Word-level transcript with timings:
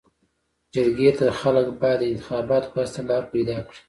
جرګي 0.73 1.09
ته 1.17 1.25
خلک 1.39 1.67
باید 1.81 1.99
د 2.03 2.09
انتخاباتو 2.11 2.71
پواسطه 2.73 3.01
لار 3.09 3.23
پيداکړي. 3.31 3.77